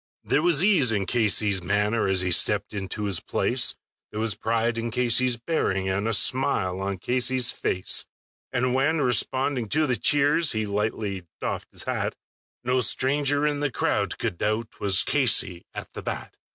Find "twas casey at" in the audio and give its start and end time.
14.71-15.93